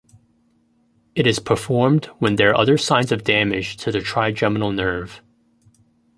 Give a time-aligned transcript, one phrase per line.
[1.13, 5.21] It is performed when there are other signs of damage to the trigeminal nerve.